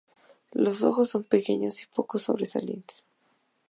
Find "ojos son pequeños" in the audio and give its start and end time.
0.81-1.83